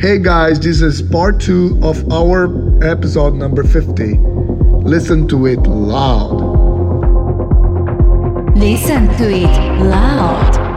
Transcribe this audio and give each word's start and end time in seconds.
Hey 0.00 0.20
guys, 0.20 0.60
this 0.60 0.80
is 0.80 1.02
part 1.02 1.40
two 1.40 1.76
of 1.82 2.12
our 2.12 2.46
episode 2.84 3.34
number 3.34 3.64
50. 3.64 4.14
Listen 4.86 5.26
to 5.26 5.46
it 5.46 5.58
loud. 5.66 6.38
Listen 8.56 9.08
to 9.16 9.28
it 9.28 9.82
loud. 9.82 10.67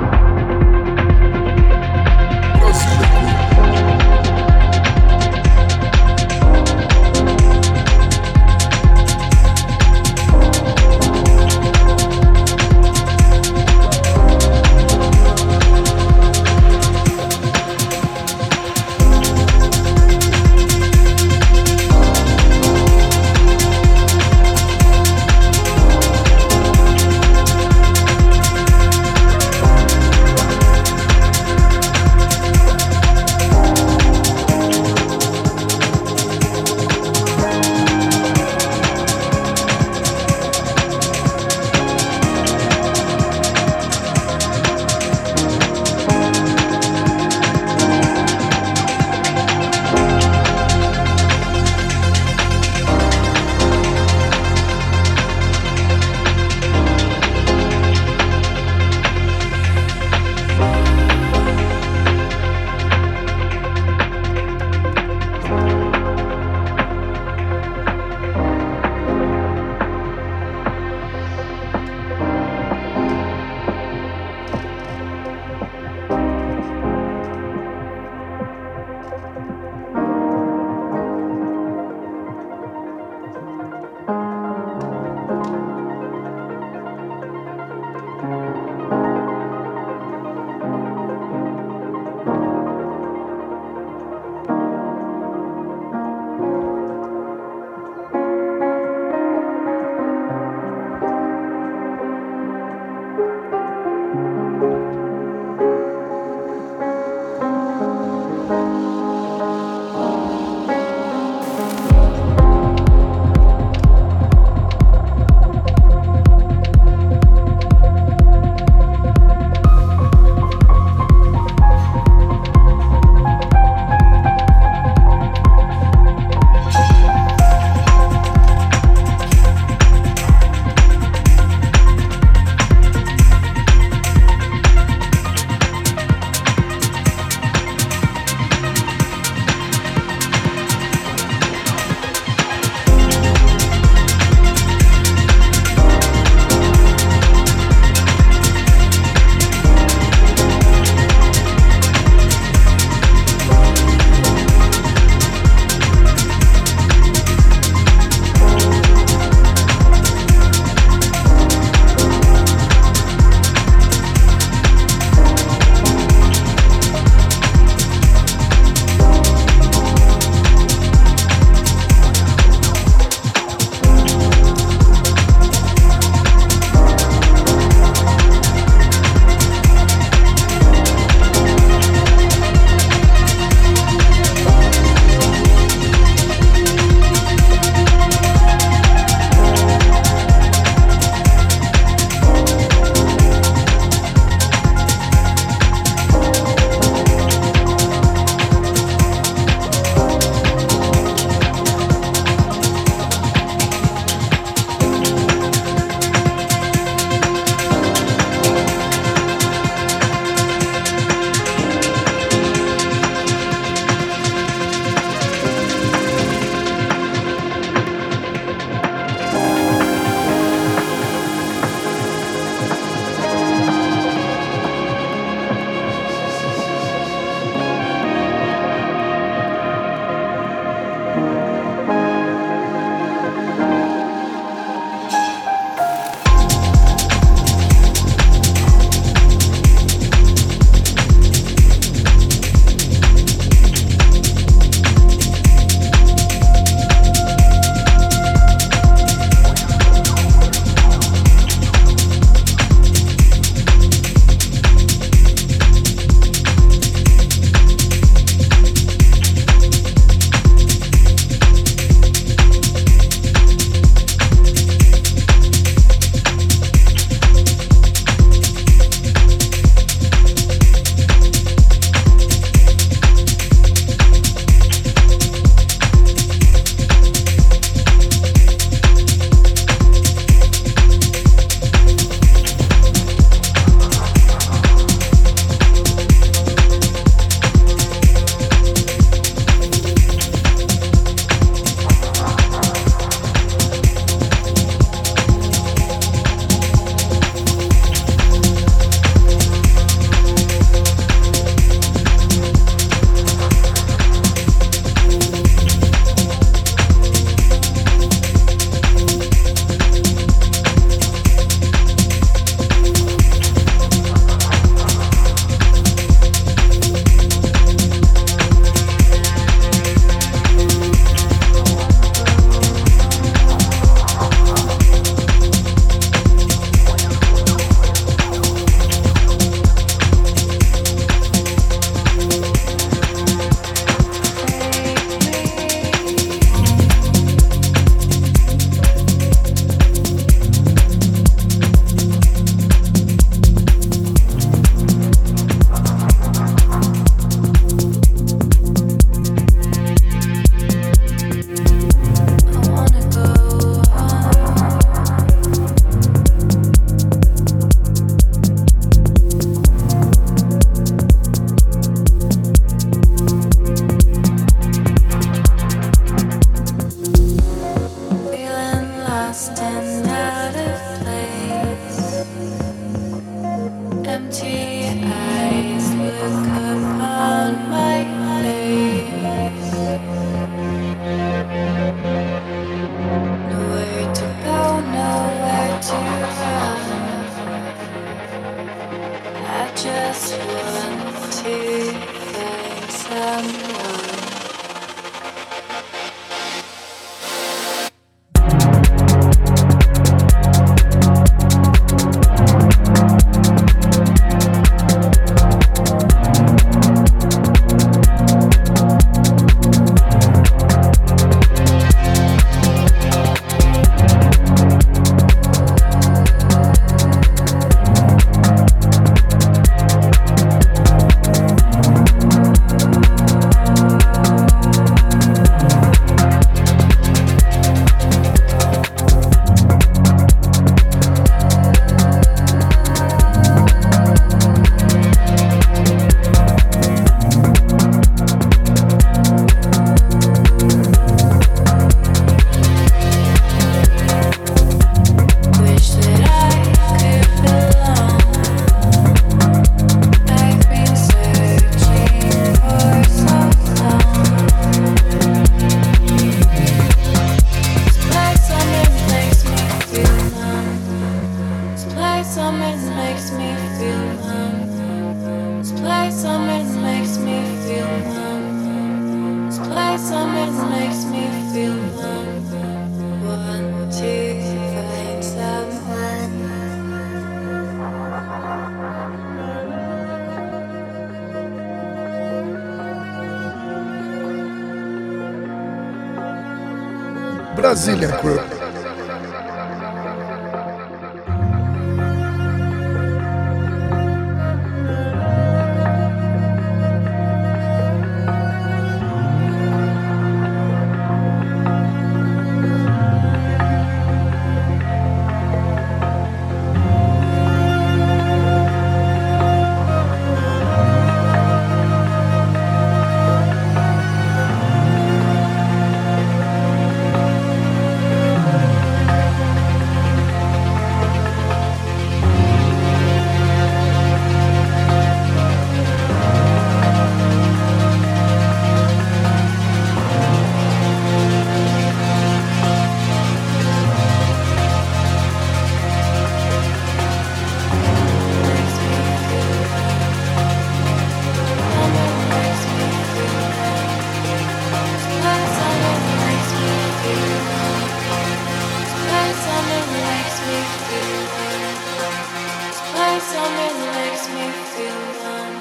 This 553.22 553.34
place 553.34 553.38
I'm 553.38 553.56
in 553.70 553.78
makes 553.96 554.26
me 554.34 554.46
feel 554.74 555.00
numb. 555.24 555.56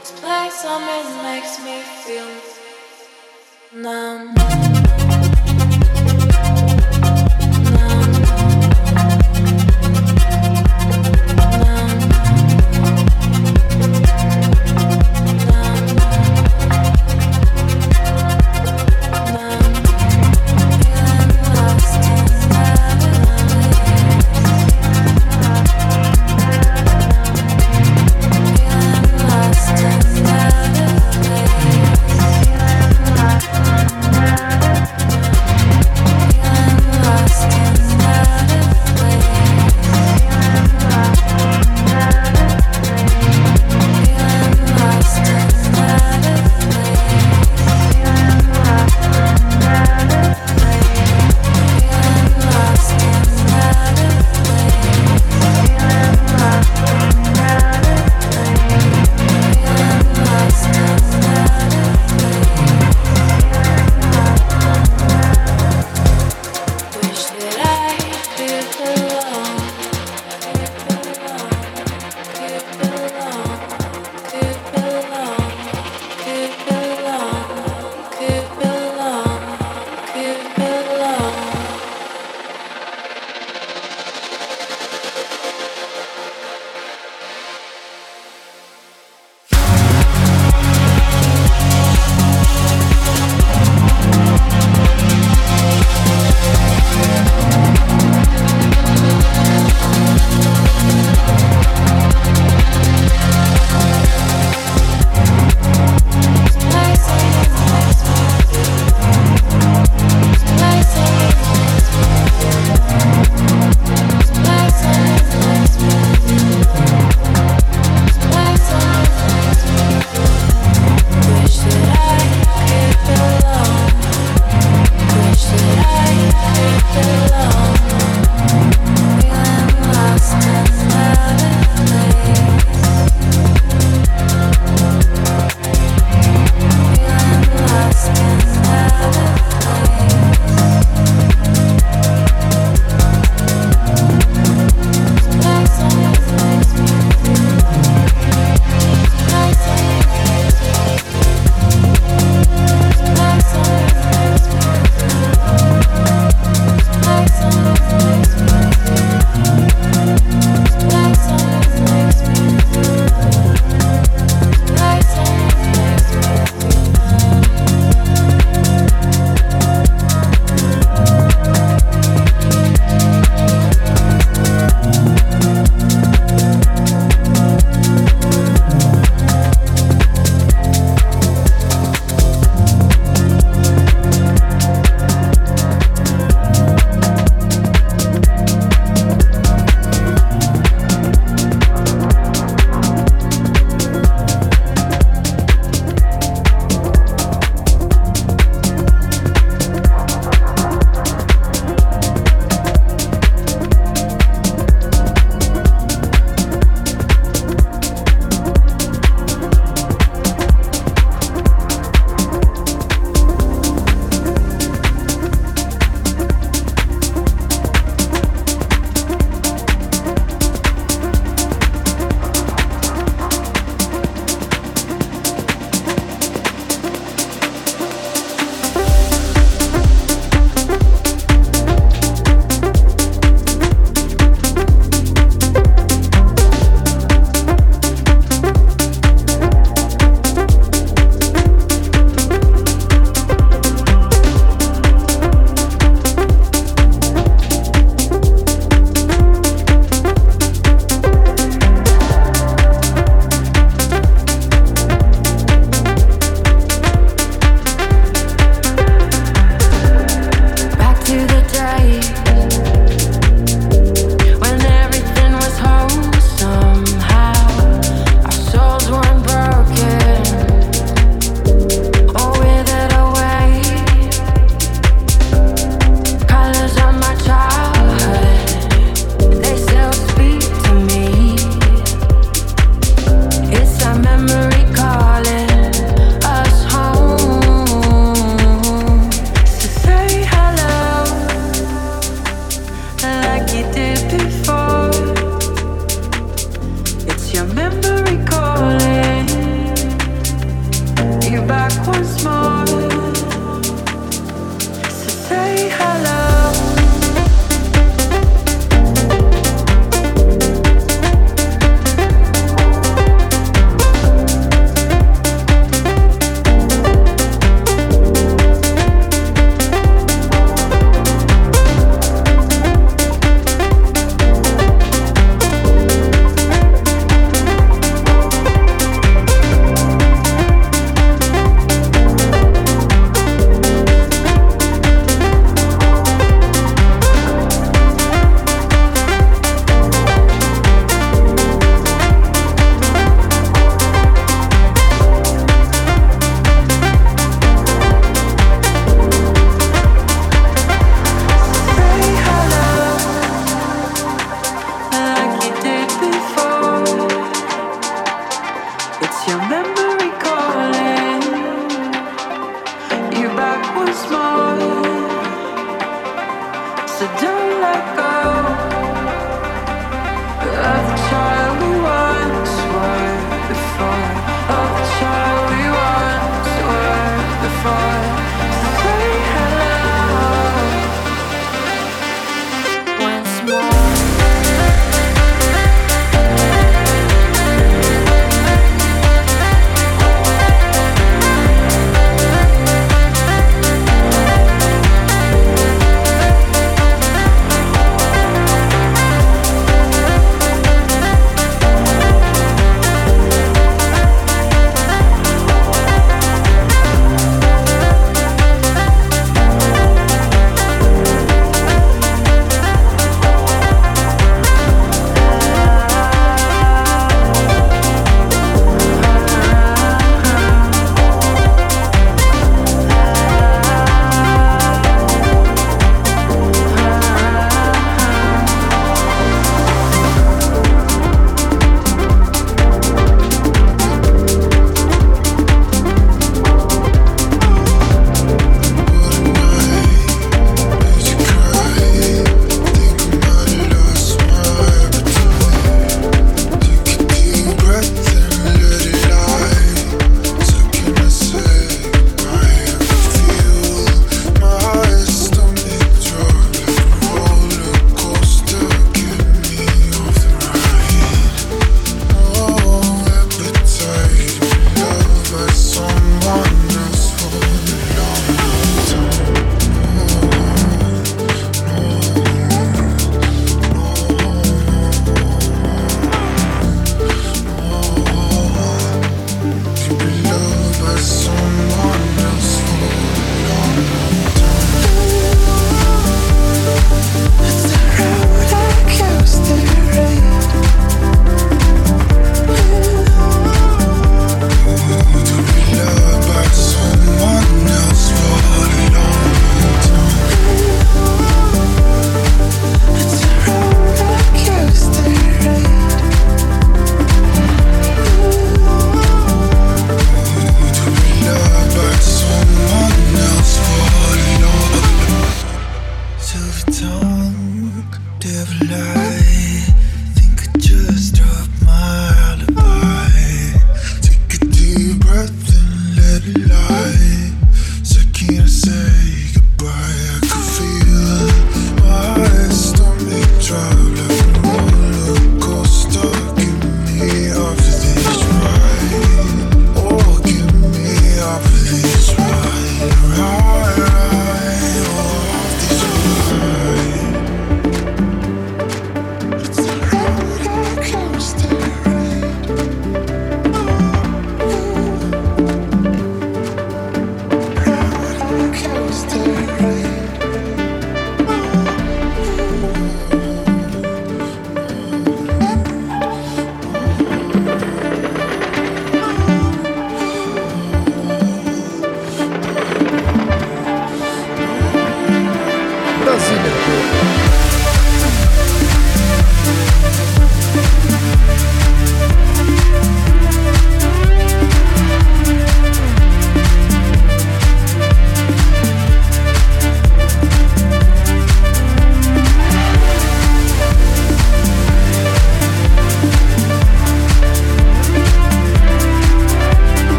This 0.00 0.12
place 0.12 0.64
I'm 0.64 0.88
in 0.98 1.06
makes 1.22 1.54
me 1.62 1.76
feel 2.04 2.30
numb. 3.82 5.03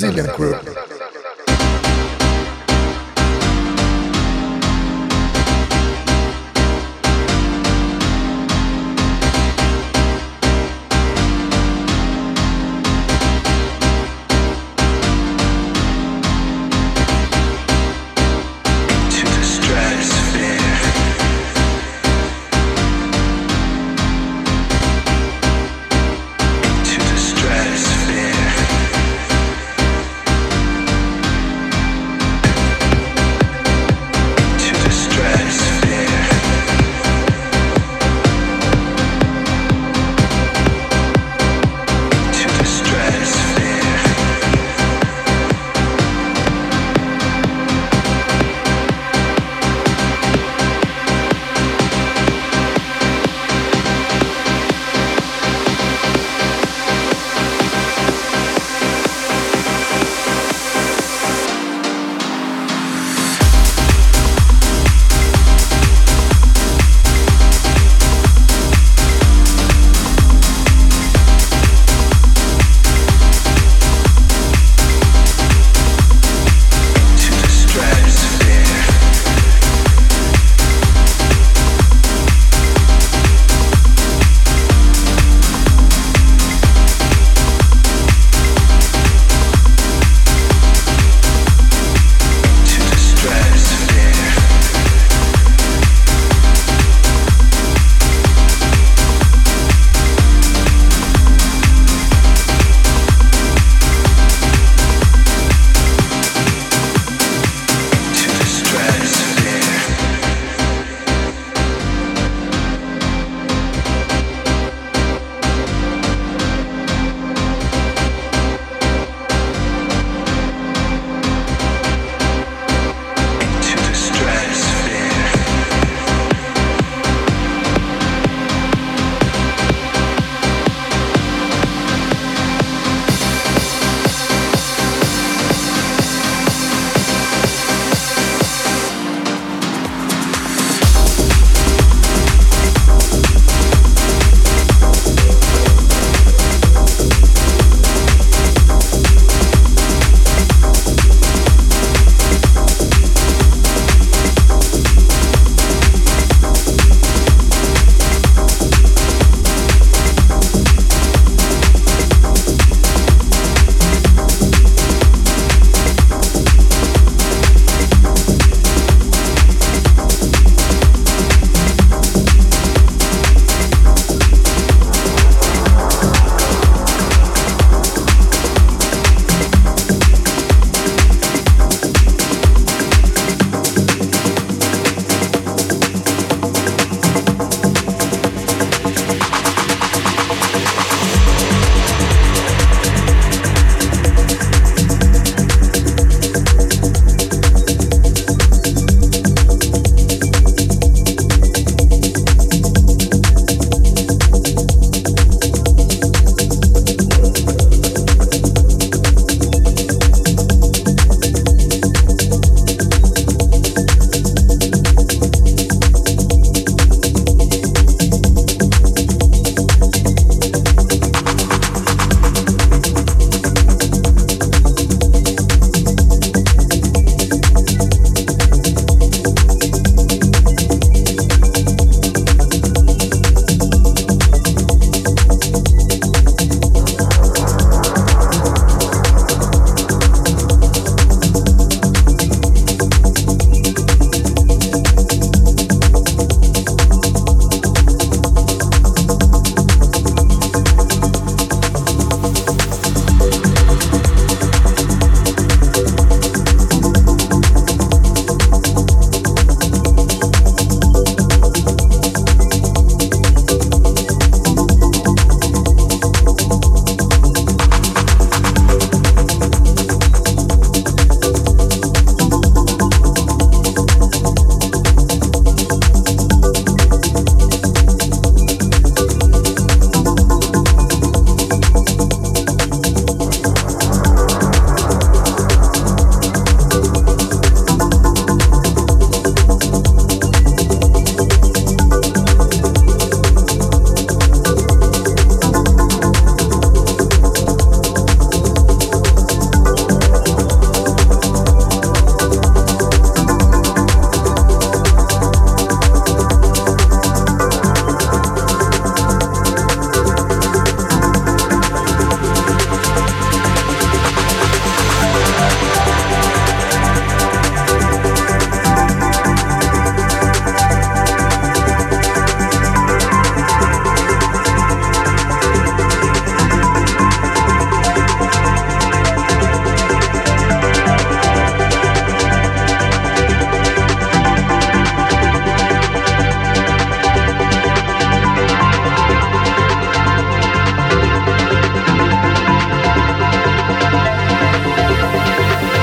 Brazilian 0.00 0.28
crew. 0.28 0.67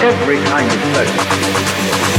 every 0.00 0.38
kind 0.44 0.70
of 0.70 0.78
pleasure. 0.92 2.17